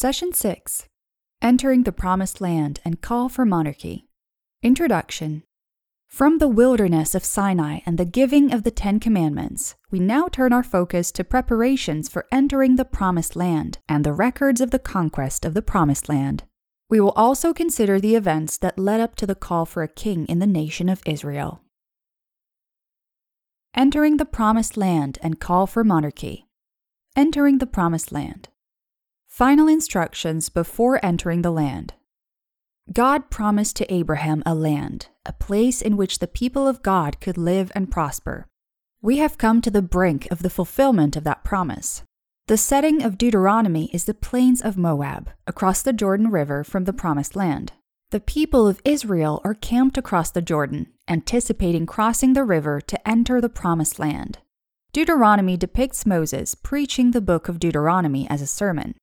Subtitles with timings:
[0.00, 0.86] Session 6
[1.42, 4.06] Entering the Promised Land and Call for Monarchy.
[4.62, 5.42] Introduction
[6.06, 10.52] From the wilderness of Sinai and the giving of the Ten Commandments, we now turn
[10.52, 15.44] our focus to preparations for entering the Promised Land and the records of the conquest
[15.44, 16.44] of the Promised Land.
[16.88, 20.26] We will also consider the events that led up to the call for a king
[20.26, 21.62] in the nation of Israel.
[23.74, 26.46] Entering the Promised Land and Call for Monarchy.
[27.16, 28.48] Entering the Promised Land.
[29.38, 31.94] Final instructions before entering the land.
[32.92, 37.38] God promised to Abraham a land, a place in which the people of God could
[37.38, 38.48] live and prosper.
[39.00, 42.02] We have come to the brink of the fulfillment of that promise.
[42.48, 46.92] The setting of Deuteronomy is the plains of Moab, across the Jordan River from the
[46.92, 47.74] Promised Land.
[48.10, 53.40] The people of Israel are camped across the Jordan, anticipating crossing the river to enter
[53.40, 54.38] the Promised Land.
[54.92, 58.96] Deuteronomy depicts Moses preaching the book of Deuteronomy as a sermon.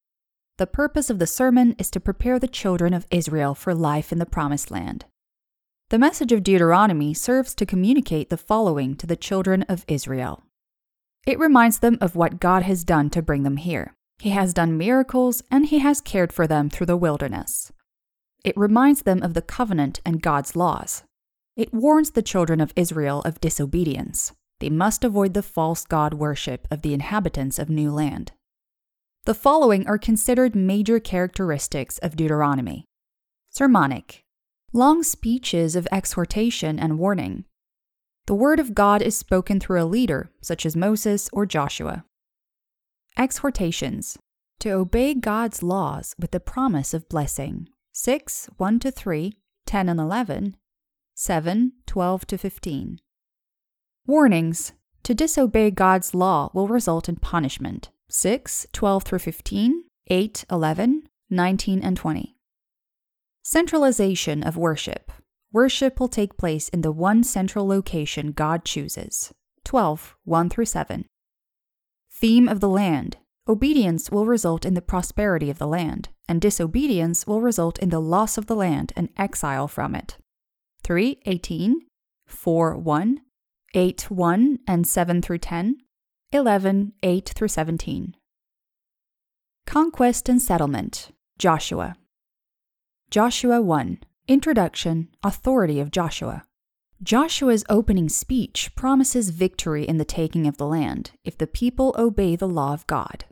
[0.58, 4.20] The purpose of the sermon is to prepare the children of Israel for life in
[4.20, 5.04] the Promised Land.
[5.90, 10.44] The message of Deuteronomy serves to communicate the following to the children of Israel.
[11.28, 13.96] It reminds them of what God has done to bring them here.
[14.20, 17.74] He has done miracles and He has cared for them through the wilderness.
[18.46, 21.04] It reminds them of the covenant and God's laws.
[21.58, 24.32] It warns the children of Israel of disobedience.
[24.62, 28.32] They must avoid the false god worship of the inhabitants of New Land.
[29.26, 32.86] The following are considered major characteristics of Deuteronomy
[33.50, 34.22] Sermonic,
[34.72, 37.46] long speeches of exhortation and warning.
[38.28, 42.06] The word of God is spoken through a leader, such as Moses or Joshua.
[43.18, 44.16] Exhortations,
[44.60, 47.68] to obey God's laws with the promise of blessing.
[47.94, 49.34] 6, 1 to 3,
[49.66, 50.56] 10 and 11,
[51.16, 53.00] 7, 12 to 15.
[54.06, 57.90] Warnings To disobey God's law will result in punishment.
[58.18, 62.38] 6, 12 through 15, 8, 11, 19, and 20.
[63.44, 65.12] Centralization of worship.
[65.52, 69.34] Worship will take place in the one central location God chooses.
[69.66, 71.06] 12, 1 through 7.
[72.10, 73.18] Theme of the land.
[73.50, 78.00] Obedience will result in the prosperity of the land, and disobedience will result in the
[78.00, 80.18] loss of the land and exile from it.
[80.84, 81.82] 3, 18,
[82.28, 83.22] 4, 1,
[83.74, 85.76] 8, 1, and 7 through 10,
[86.32, 88.16] 11, 8 through 17.
[89.66, 91.96] Conquest and Settlement, Joshua.
[93.10, 96.44] Joshua 1, Introduction, Authority of Joshua.
[97.02, 102.36] Joshua's opening speech promises victory in the taking of the land if the people obey
[102.36, 103.26] the law of God.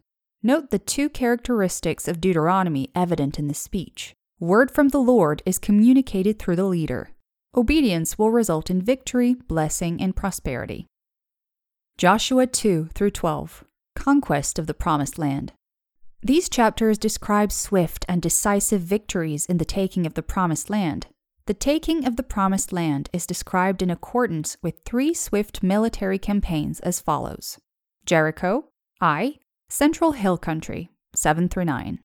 [0.43, 4.13] Note the two characteristics of Deuteronomy evident in the speech.
[4.39, 7.09] Word from the Lord is communicated through the leader.
[7.55, 10.87] Obedience will result in victory, blessing, and prosperity.
[11.97, 13.63] Joshua 2 through 12
[13.95, 15.53] Conquest of the Promised Land.
[16.23, 21.07] These chapters describe swift and decisive victories in the taking of the Promised Land.
[21.45, 26.79] The taking of the Promised Land is described in accordance with three swift military campaigns
[26.79, 27.59] as follows
[28.05, 29.35] Jericho, Ai,
[29.69, 31.99] Central Hill Country, 7 through 9.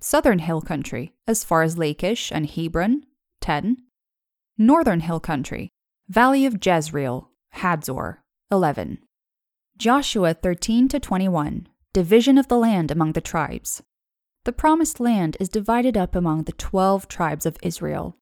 [0.00, 3.04] Southern Hill Country, as far as Lachish and Hebron,
[3.40, 3.78] 10.
[4.58, 5.70] Northern Hill Country,
[6.08, 8.98] Valley of Jezreel, Hazor, 11.
[9.76, 13.82] Joshua 13 to 21, Division of the land among the tribes.
[14.44, 18.16] The promised land is divided up among the 12 tribes of Israel.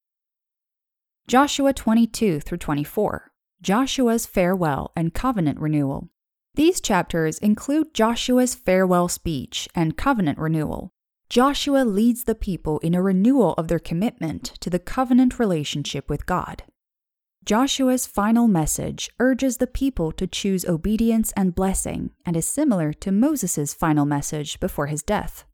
[1.28, 6.08] Joshua 22 through 24, Joshua's farewell and covenant renewal.
[6.54, 10.94] These chapters include Joshua's farewell speech and covenant renewal.
[11.28, 16.24] Joshua leads the people in a renewal of their commitment to the covenant relationship with
[16.24, 16.62] God.
[17.44, 23.10] Joshua's final message urges the people to choose obedience and blessing and is similar to
[23.10, 25.44] Moses' final message before his death.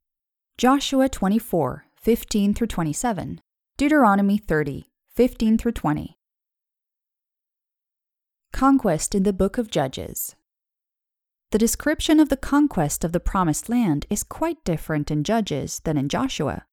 [0.58, 3.40] Joshua 24, 15 through 27,
[3.78, 6.18] Deuteronomy 30, 15 through 20.
[8.52, 10.36] Conquest in the Book of Judges.
[11.52, 15.96] The description of the conquest of the Promised Land is quite different in Judges than
[15.96, 16.66] in Joshua.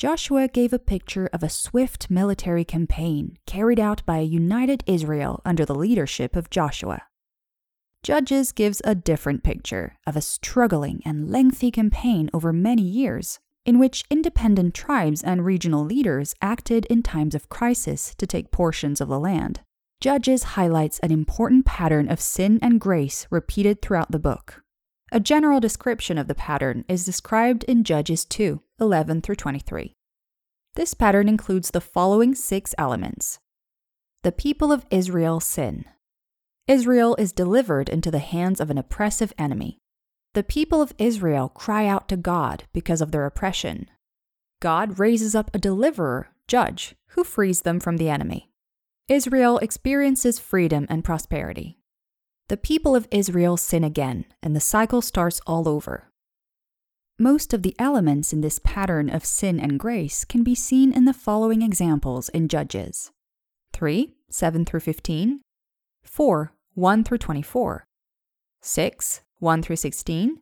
[0.00, 5.42] Joshua gave a picture of a swift military campaign carried out by a united Israel
[5.44, 7.02] under the leadership of Joshua.
[8.02, 13.78] Judges gives a different picture of a struggling and lengthy campaign over many years, in
[13.78, 19.08] which independent tribes and regional leaders acted in times of crisis to take portions of
[19.08, 19.60] the land.
[20.00, 24.62] Judges highlights an important pattern of sin and grace repeated throughout the book.
[25.12, 29.96] A general description of the pattern is described in Judges 2 11 through 23.
[30.76, 33.40] This pattern includes the following six elements
[34.22, 35.84] The people of Israel sin.
[36.68, 39.80] Israel is delivered into the hands of an oppressive enemy.
[40.34, 43.90] The people of Israel cry out to God because of their oppression.
[44.60, 48.48] God raises up a deliverer, judge, who frees them from the enemy.
[49.08, 51.79] Israel experiences freedom and prosperity.
[52.50, 56.10] The people of Israel sin again, and the cycle starts all over.
[57.16, 61.04] Most of the elements in this pattern of sin and grace can be seen in
[61.04, 63.12] the following examples in Judges.
[63.72, 65.42] 3, 7 through 15,
[66.02, 67.84] 4, 1 through 24,
[68.60, 70.38] 6, 1 through 16,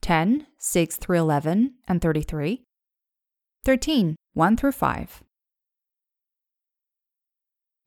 [0.00, 2.62] 10, 6 through 11 and 33,
[3.66, 5.22] 13, 1 through 5.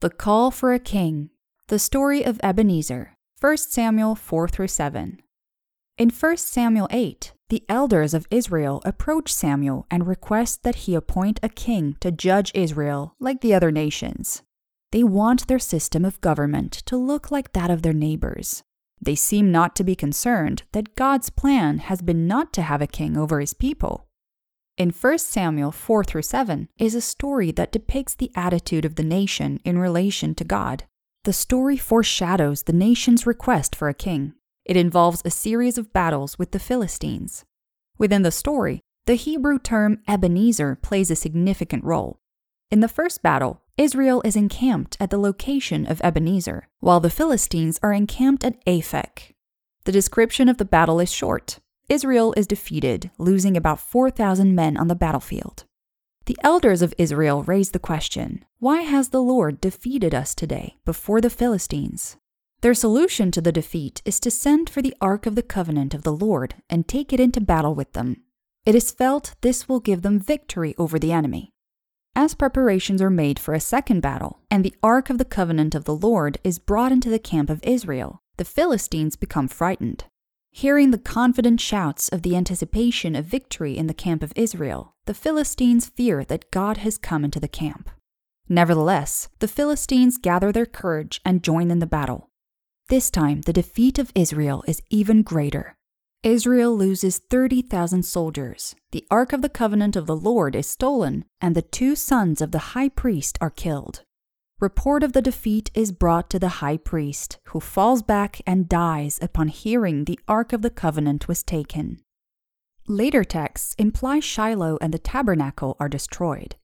[0.02, 1.32] The Call for a King,
[1.70, 5.20] the story of Ebenezer, 1 Samuel 4 through 7.
[5.98, 11.40] In 1 Samuel 8, the elders of Israel approach Samuel and request that he appoint
[11.42, 14.44] a king to judge Israel like the other nations.
[14.92, 18.62] They want their system of government to look like that of their neighbors.
[19.02, 22.86] They seem not to be concerned that God's plan has been not to have a
[22.86, 24.06] king over his people.
[24.78, 29.04] In 1 Samuel 4 through 7 is a story that depicts the attitude of the
[29.04, 30.84] nation in relation to God.
[31.24, 34.34] The story foreshadows the nation's request for a king.
[34.66, 37.46] It involves a series of battles with the Philistines.
[38.00, 42.20] Within the story, the Hebrew term Ebenezer plays a significant role.
[42.72, 47.80] In the first battle, Israel is encamped at the location of Ebenezer, while the Philistines
[47.84, 49.34] are encamped at Aphek.
[49.84, 51.60] The description of the battle is short.
[51.88, 55.66] Israel is defeated, losing about 4,000 men on the battlefield.
[56.26, 61.20] The elders of Israel raise the question why has the Lord defeated us today before
[61.20, 62.18] the Philistines?
[62.62, 66.04] Their solution to the defeat is to send for the Ark of the Covenant of
[66.04, 68.22] the Lord and take it into battle with them.
[68.66, 71.50] It is felt this will give them victory over the enemy.
[72.16, 75.86] As preparations are made for a second battle, and the Ark of the Covenant of
[75.86, 80.04] the Lord is brought into the camp of Israel, the Philistines become frightened.
[80.52, 85.14] Hearing the confident shouts of the anticipation of victory in the camp of Israel, the
[85.14, 87.90] Philistines fear that God has come into the camp.
[88.48, 92.30] Nevertheless, the Philistines gather their courage and join in the battle.
[92.90, 95.76] This time, the defeat of Israel is even greater.
[96.24, 101.56] Israel loses 30,000 soldiers, the Ark of the Covenant of the Lord is stolen, and
[101.56, 104.04] the two sons of the high priest are killed.
[104.60, 109.18] Report of the defeat is brought to the high priest, who falls back and dies
[109.20, 112.00] upon hearing the Ark of the Covenant was taken.
[112.92, 116.58] Later texts imply Shiloh and the tabernacle are destroyed.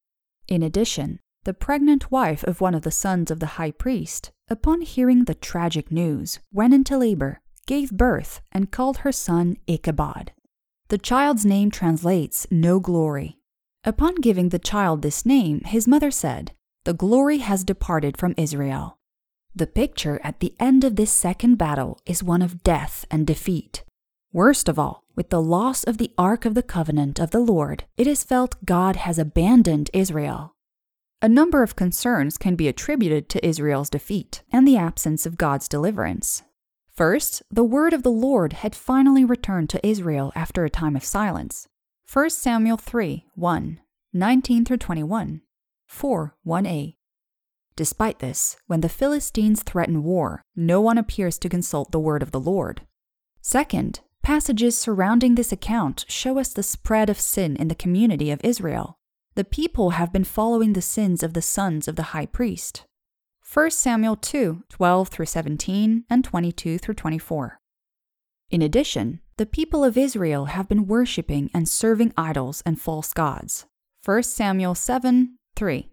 [0.49, 4.81] In addition, the pregnant wife of one of the sons of the high priest, upon
[4.81, 10.33] hearing the tragic news, went into labor, gave birth, and called her son Ichabod.
[10.89, 13.37] The child's name translates no glory.
[13.85, 16.51] Upon giving the child this name, his mother said,
[16.83, 18.97] The glory has departed from Israel.
[19.55, 23.85] The picture at the end of this second battle is one of death and defeat.
[24.33, 27.85] Worst of all, with the loss of the Ark of the Covenant of the Lord,
[27.97, 30.53] it is felt God has abandoned Israel.
[31.23, 35.67] A number of concerns can be attributed to Israel's defeat and the absence of God's
[35.67, 36.43] deliverance.
[36.93, 41.03] First, the word of the Lord had finally returned to Israel after a time of
[41.03, 41.67] silence.
[42.13, 43.79] 1 Samuel 3 1,
[44.13, 45.41] 19 21,
[45.87, 46.95] 4 1a.
[47.75, 52.31] Despite this, when the Philistines threaten war, no one appears to consult the word of
[52.31, 52.81] the Lord.
[53.41, 58.41] Second, passages surrounding this account show us the spread of sin in the community of
[58.43, 58.97] Israel
[59.37, 62.85] the people have been following the sins of the sons of the high priest.
[63.53, 67.59] 1 Samuel 2 12 through 17 and 22 through 24.
[68.49, 73.67] In addition, the people of Israel have been worshipping and serving idols and false gods.
[74.03, 75.89] 1 Samuel 7 3.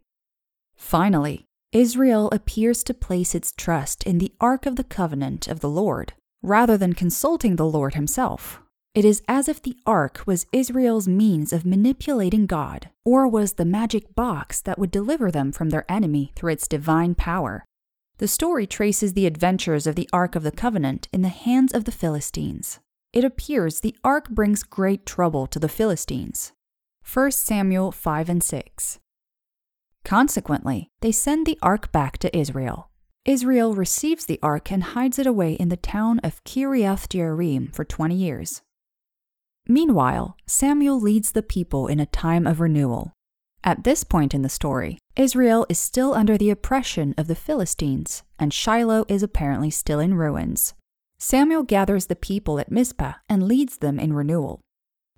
[0.75, 5.69] Finally, Israel appears to place its trust in the Ark of the Covenant of the
[5.69, 6.14] Lord,
[6.45, 8.61] rather than consulting the Lord Himself.
[8.95, 13.65] It is as if the ark was Israel's means of manipulating God, or was the
[13.65, 17.65] magic box that would deliver them from their enemy through its divine power.
[18.19, 21.85] The story traces the adventures of the Ark of the Covenant in the hands of
[21.85, 22.79] the Philistines.
[23.13, 26.53] It appears the ark brings great trouble to the Philistines.
[27.13, 29.01] 1 Samuel 5 and 6.
[30.05, 32.91] Consequently, they send the ark back to Israel.
[33.25, 37.83] Israel receives the ark and hides it away in the town of Kiriath Jearim for
[37.83, 38.61] 20 years.
[39.66, 43.12] Meanwhile, Samuel leads the people in a time of renewal.
[43.62, 48.25] At this point in the story, Israel is still under the oppression of the Philistines,
[48.38, 50.75] and Shiloh is apparently still in ruins.
[51.16, 54.61] Samuel gathers the people at Mizpah and leads them in renewal.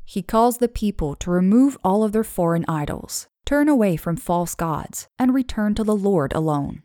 [0.04, 4.54] He calls the people to remove all of their foreign idols, turn away from false
[4.54, 6.82] gods, and return to the Lord alone.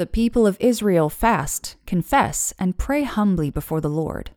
[0.00, 4.30] The people of Israel fast, confess, and pray humbly before the Lord.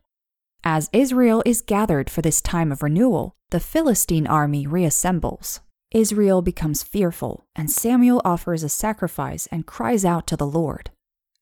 [0.62, 5.60] As Israel is gathered for this time of renewal, the Philistine army reassembles.
[5.90, 10.90] Israel becomes fearful, and Samuel offers a sacrifice and cries out to the Lord.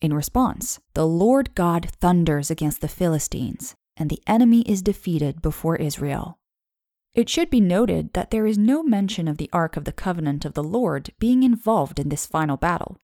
[0.01, 5.75] In response, the Lord God thunders against the Philistines, and the enemy is defeated before
[5.75, 6.39] Israel.
[7.13, 10.45] It should be noted that there is no mention of the Ark of the Covenant
[10.45, 12.99] of the Lord being involved in this final battle.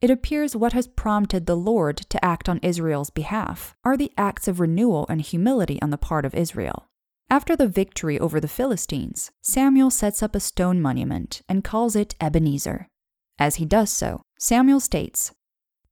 [0.00, 4.48] It appears what has prompted the Lord to act on Israel's behalf are the acts
[4.48, 6.86] of renewal and humility on the part of Israel.
[7.28, 12.14] After the victory over the Philistines, Samuel sets up a stone monument and calls it
[12.20, 12.88] Ebenezer.
[13.38, 15.32] As he does so, Samuel states,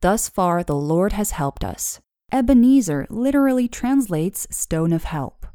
[0.01, 2.01] Thus far the Lord has helped us.
[2.33, 5.47] Ebenezer literally translates stone of help.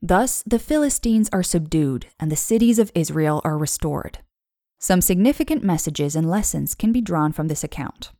[0.00, 4.18] Thus, the Philistines are subdued and the cities of Israel are restored.
[4.82, 8.10] Some significant messages and lessons can be drawn from this account.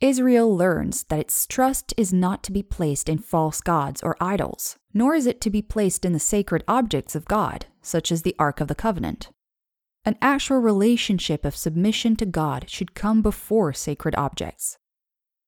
[0.00, 4.76] Israel learns that its trust is not to be placed in false gods or idols,
[4.94, 8.36] nor is it to be placed in the sacred objects of God, such as the
[8.38, 9.30] Ark of the Covenant.
[10.04, 14.78] An actual relationship of submission to God should come before sacred objects.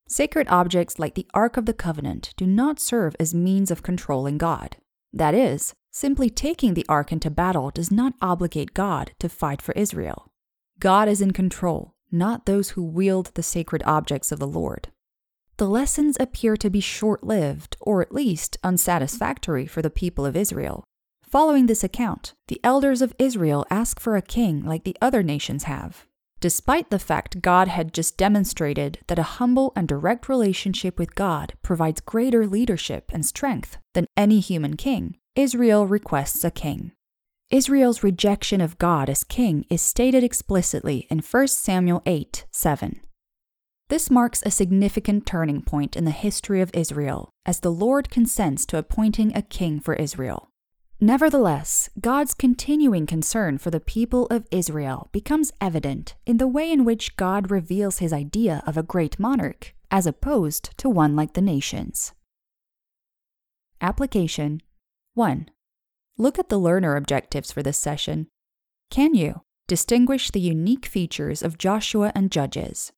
[0.08, 4.38] Sacred objects like the Ark of the Covenant do not serve as means of controlling
[4.38, 4.76] God.
[5.12, 9.70] That is, simply taking the ark into battle does not obligate God to fight for
[9.74, 10.32] Israel.
[10.84, 14.88] God is in control, not those who wield the sacred objects of the Lord.
[15.56, 20.36] The lessons appear to be short lived, or at least unsatisfactory for the people of
[20.36, 20.84] Israel.
[21.22, 25.62] Following this account, the elders of Israel ask for a king like the other nations
[25.62, 26.04] have.
[26.40, 31.54] Despite the fact God had just demonstrated that a humble and direct relationship with God
[31.62, 36.92] provides greater leadership and strength than any human king, Israel requests a king.
[37.50, 43.00] Israel's rejection of God as king is stated explicitly in 1 Samuel 8 7.
[43.90, 48.64] This marks a significant turning point in the history of Israel as the Lord consents
[48.66, 50.48] to appointing a king for Israel.
[51.00, 56.84] Nevertheless, God's continuing concern for the people of Israel becomes evident in the way in
[56.84, 61.42] which God reveals his idea of a great monarch, as opposed to one like the
[61.42, 62.14] nations.
[63.82, 64.62] Application
[65.12, 65.50] 1.
[66.16, 68.28] Look at the learner objectives for this session.
[68.90, 72.92] Can you distinguish the unique features of Joshua and Judges?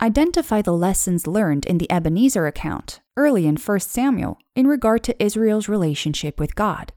[0.00, 5.22] Identify the lessons learned in the Ebenezer account early in 1 Samuel in regard to
[5.22, 6.92] Israel's relationship with God.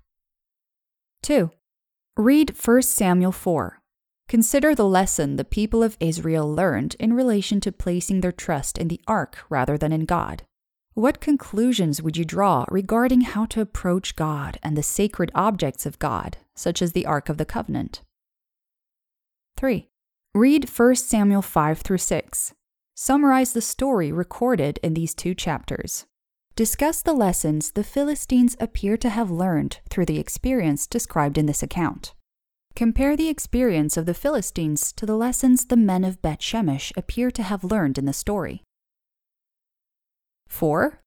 [1.23, 1.51] 2.
[2.15, 3.81] Read 1 Samuel 4.
[4.29, 8.87] Consider the lesson the people of Israel learned in relation to placing their trust in
[8.87, 10.43] the ark rather than in God.
[10.97, 15.99] What conclusions would you draw regarding how to approach God and the sacred objects of
[15.99, 18.01] God, such as the Ark of the Covenant?
[19.57, 19.89] 3.
[20.33, 22.55] Read 1 Samuel 5 through 6.
[22.95, 26.07] Summarize the story recorded in these two chapters.
[26.55, 31.61] Discuss the lessons the Philistines appear to have learned through the experience described in this
[31.61, 32.15] account.
[32.75, 37.29] Compare the experience of the Philistines to the lessons the men of Beth Shemesh appear
[37.29, 38.63] to have learned in the story.
[40.47, 41.01] 4.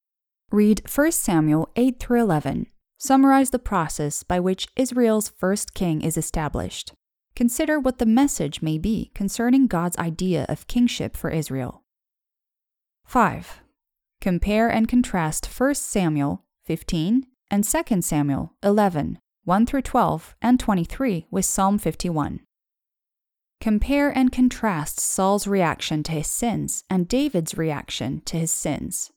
[0.51, 2.67] Read 1 Samuel 8 through 11.
[2.99, 6.93] Summarize the process by which Israel's first king is established.
[7.35, 11.83] Consider what the message may be concerning God's idea of kingship for Israel.
[13.07, 13.61] 5.
[14.21, 21.27] Compare and contrast 1 Samuel 15 and 2 Samuel 11, 1 through 12 and 23
[21.31, 22.41] with Psalm 51.
[23.61, 29.11] Compare and contrast Saul's reaction to his sins and David's reaction to his sins.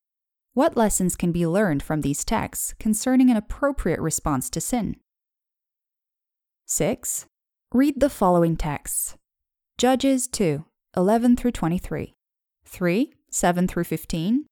[0.54, 4.94] What lessons can be learned from these texts concerning an appropriate response to sin?
[6.66, 7.26] 6.
[7.72, 9.16] Read the following texts
[9.78, 10.64] Judges 2,
[10.96, 12.14] 11 through 23,
[12.66, 14.46] 3, 7 through 15,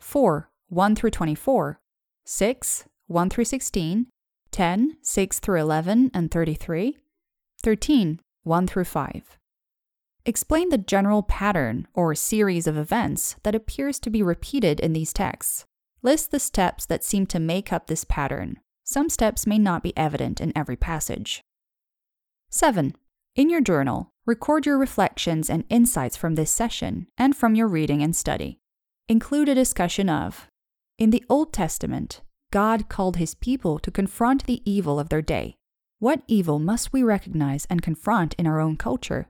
[0.00, 1.80] 4, 1 through 24,
[2.24, 4.06] 6, 1 through 16,
[4.50, 6.96] 10, 6 through 11 and 33,
[7.62, 9.38] 13, 1 through 5.
[10.24, 15.12] Explain the general pattern or series of events that appears to be repeated in these
[15.12, 15.64] texts.
[16.00, 18.60] List the steps that seem to make up this pattern.
[18.84, 21.42] Some steps may not be evident in every passage.
[22.50, 22.94] 7.
[23.34, 28.00] In your journal, record your reflections and insights from this session and from your reading
[28.00, 28.60] and study.
[29.08, 30.46] Include a discussion of
[30.98, 32.20] In the Old Testament,
[32.52, 35.56] God called his people to confront the evil of their day.
[35.98, 39.28] What evil must we recognize and confront in our own culture